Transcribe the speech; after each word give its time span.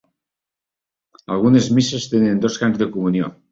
Algunes 1.35 1.69
misses 1.81 2.09
tenen 2.17 2.43
dos 2.47 2.61
cants 2.65 2.83
de 2.83 2.91
Comunió. 2.99 3.33